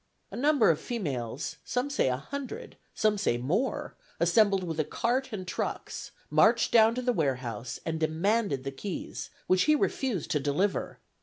A 0.31 0.35
number 0.35 0.71
of 0.71 0.81
females, 0.81 1.57
some 1.63 1.91
say 1.91 2.07
a 2.07 2.17
hundred, 2.17 2.75
some 2.95 3.19
say 3.19 3.37
more, 3.37 3.93
assembled 4.19 4.63
with 4.63 4.79
a 4.79 4.83
cart 4.83 5.31
and 5.31 5.47
trucks, 5.47 6.09
marched 6.31 6.71
down 6.71 6.95
to 6.95 7.03
the 7.03 7.13
warehouse, 7.13 7.79
and 7.85 7.99
demanded 7.99 8.63
the 8.63 8.71
keys, 8.71 9.29
which 9.45 9.65
he 9.65 9.75
refused 9.75 10.31
to 10.31 10.39
deliver. 10.39 10.99